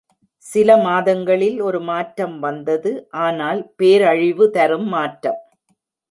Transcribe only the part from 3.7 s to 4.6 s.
பேரழிவு